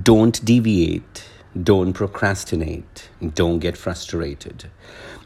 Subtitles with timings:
[0.00, 1.28] Don't deviate.
[1.62, 3.10] Don't procrastinate.
[3.34, 4.70] Don't get frustrated.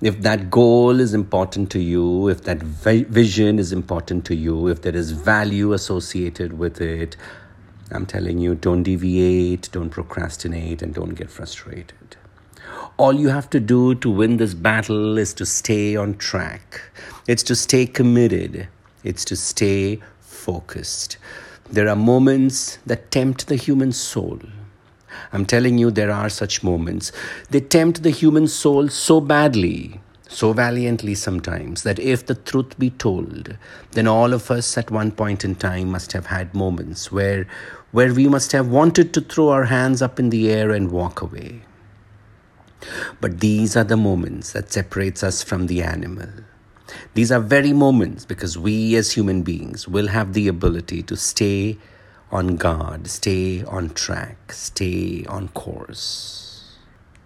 [0.00, 4.80] If that goal is important to you, if that vision is important to you, if
[4.80, 7.14] there is value associated with it,
[7.90, 12.16] I'm telling you, don't deviate, don't procrastinate, and don't get frustrated.
[12.96, 16.80] All you have to do to win this battle is to stay on track.
[17.28, 18.68] It's to stay committed.
[19.02, 21.18] It's to stay focused.
[21.70, 24.38] There are moments that tempt the human soul.
[25.32, 27.10] I'm telling you, there are such moments.
[27.50, 32.90] They tempt the human soul so badly, so valiantly sometimes, that if the truth be
[32.90, 33.56] told,
[33.92, 37.46] then all of us at one point in time must have had moments where,
[37.92, 41.22] where we must have wanted to throw our hands up in the air and walk
[41.22, 41.62] away.
[43.20, 46.28] But these are the moments that separates us from the animal.
[47.14, 51.78] These are very moments because we as human beings will have the ability to stay
[52.30, 56.76] on guard, stay on track, stay on course.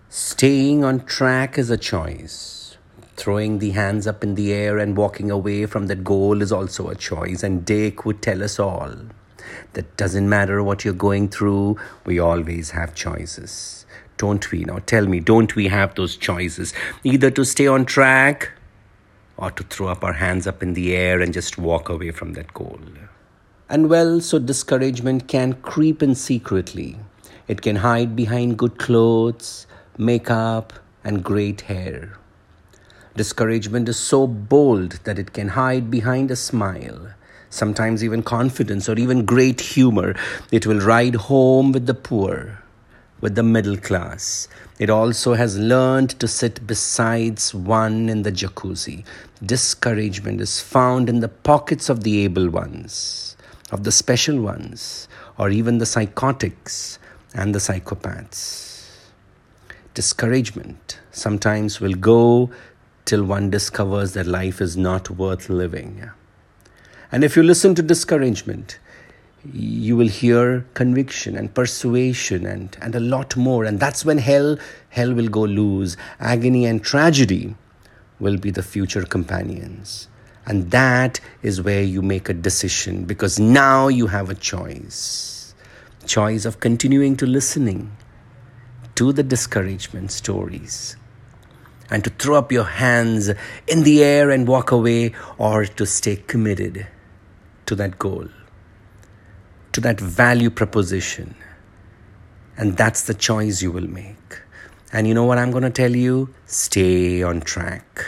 [0.09, 2.77] Staying on track is a choice.
[3.17, 6.89] Throwing the hands up in the air and walking away from that goal is also
[6.89, 7.43] a choice.
[7.43, 8.95] And Dick would tell us all
[9.73, 13.87] that doesn't matter what you're going through, we always have choices.
[14.17, 14.65] Don't we?
[14.65, 16.75] Now tell me, don't we have those choices?
[17.05, 18.51] Either to stay on track
[19.39, 22.35] or to throw up our hands up in the air and just walk away from
[22.35, 22.81] that goal.
[23.69, 26.97] And well, so discouragement can creep in secretly.
[27.47, 30.73] It can hide behind good clothes, makeup,
[31.05, 32.19] and great hair.
[33.17, 37.15] Discouragement is so bold that it can hide behind a smile,
[37.49, 40.15] sometimes even confidence or even great humor.
[40.51, 42.63] It will ride home with the poor
[43.21, 44.49] with the middle class.
[44.79, 49.05] It also has learned to sit besides one in the jacuzzi.
[49.45, 53.37] Discouragement is found in the pockets of the able ones,
[53.71, 56.99] of the special ones, or even the psychotics
[57.35, 58.69] and the psychopaths.
[59.95, 62.51] Discouragement sometimes will go
[63.05, 66.11] till one discovers that life is not worth living.
[67.11, 68.79] And if you listen to discouragement,
[69.45, 73.65] you will hear conviction and persuasion and, and a lot more.
[73.65, 74.59] And that's when hell,
[74.91, 75.97] hell will go loose.
[76.21, 77.55] Agony and tragedy
[78.19, 80.09] will be the future companions.
[80.47, 85.55] And that is where you make a decision because now you have a choice.
[86.07, 87.97] Choice of continuing to listening
[88.95, 90.97] to the discouragement stories
[91.91, 93.31] and to throw up your hands
[93.67, 96.87] in the air and walk away or to stay committed
[97.67, 98.29] to that goal
[99.79, 101.35] to that value proposition.
[102.57, 104.41] And that's the choice you will make.
[104.93, 106.35] And you know what I'm going to tell you?
[106.47, 108.05] Stay on track.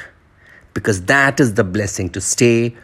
[0.74, 2.74] Because that is the blessing to stay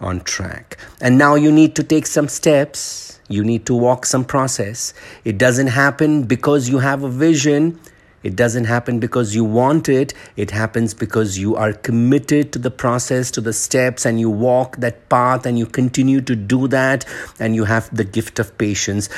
[0.00, 0.78] on track.
[1.00, 3.18] And now you need to take some steps.
[3.28, 4.94] You need to walk some process.
[5.24, 7.80] It doesn't happen because you have a vision.
[8.22, 10.12] It doesn't happen because you want it.
[10.36, 14.78] It happens because you are committed to the process, to the steps, and you walk
[14.78, 17.04] that path and you continue to do that,
[17.38, 19.08] and you have the gift of patience.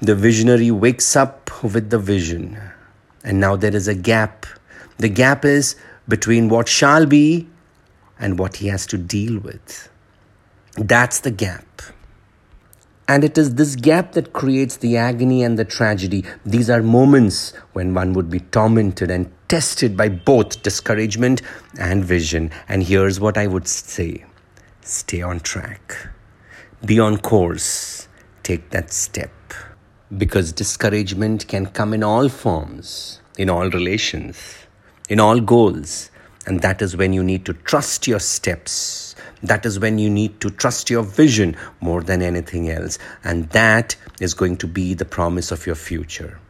[0.00, 2.58] The visionary wakes up with the vision,
[3.22, 4.46] and now there is a gap.
[4.98, 5.76] The gap is
[6.08, 7.48] between what shall be
[8.18, 9.88] and what he has to deal with.
[10.76, 11.82] That's the gap.
[13.06, 16.24] And it is this gap that creates the agony and the tragedy.
[16.46, 21.42] These are moments when one would be tormented and tested by both discouragement
[21.78, 22.50] and vision.
[22.66, 24.24] And here's what I would say
[24.80, 26.08] stay on track,
[26.84, 28.08] be on course,
[28.42, 29.32] take that step.
[30.16, 34.36] Because discouragement can come in all forms, in all relations,
[35.08, 36.10] in all goals.
[36.46, 40.40] And that is when you need to trust your steps that is when you need
[40.40, 42.98] to trust your vision more than anything else.
[43.22, 46.40] And that is going to be the promise of your future.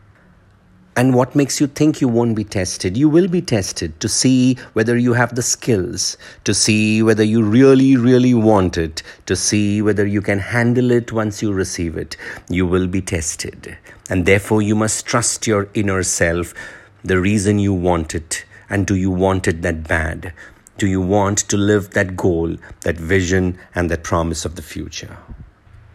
[0.97, 2.97] And what makes you think you won't be tested?
[2.97, 7.43] You will be tested to see whether you have the skills, to see whether you
[7.43, 12.17] really, really want it, to see whether you can handle it once you receive it.
[12.49, 13.77] You will be tested.
[14.09, 16.55] And therefore, you must trust your inner self,
[17.03, 20.33] the reason you want it, and do you want it that bad?
[20.77, 25.17] do you want to live that goal, that vision, and that promise of the future?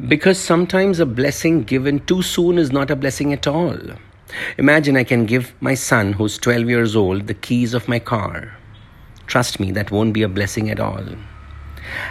[0.08, 3.78] Because sometimes a blessing given too soon is not a blessing at all.
[4.58, 8.56] Imagine I can give my son, who's 12 years old, the keys of my car.
[9.28, 11.04] Trust me, that won't be a blessing at all.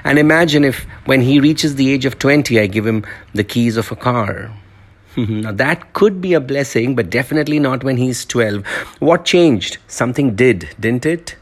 [0.05, 3.77] And imagine if, when he reaches the age of 20, I give him the keys
[3.77, 4.53] of a car.
[5.19, 5.41] Mm-hmm.
[5.41, 8.65] now, that could be a blessing, but definitely not when he's 12.
[9.01, 9.79] What changed?
[9.89, 11.37] Something did, didn't it?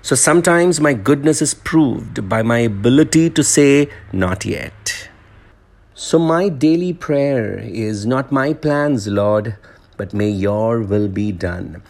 [0.00, 5.08] So sometimes my goodness is proved by my ability to say, not yet.
[5.96, 9.56] So, my daily prayer is not my plans, Lord,
[9.96, 11.82] but may your will be done.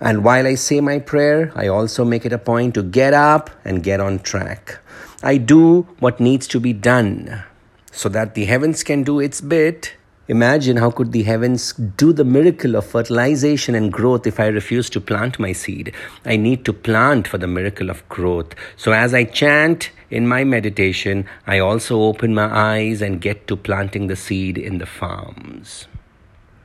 [0.00, 3.50] And while I say my prayer, I also make it a point to get up
[3.64, 4.78] and get on track.
[5.22, 7.44] I do what needs to be done
[7.92, 9.94] so that the heavens can do its bit.
[10.28, 14.90] Imagine how could the heavens do the miracle of fertilization and growth if I refuse
[14.90, 15.94] to plant my seed.
[16.24, 18.52] I need to plant for the miracle of growth.
[18.76, 23.56] So as I chant in my meditation, I also open my eyes and get to
[23.56, 25.86] planting the seed in the farms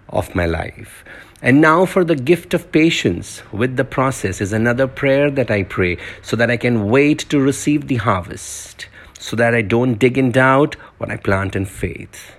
[0.09, 1.05] of my life.
[1.43, 5.63] And now, for the gift of patience with the process, is another prayer that I
[5.63, 8.87] pray so that I can wait to receive the harvest,
[9.19, 12.35] so that I don't dig in doubt what I plant in faith.